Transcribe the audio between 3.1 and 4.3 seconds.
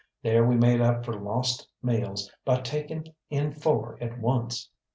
in four at